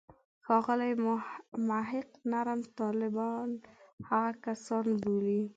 [0.45, 0.93] ښاغلی
[1.69, 3.49] محق نرم طالبان
[4.09, 5.41] هغه کسان بولي.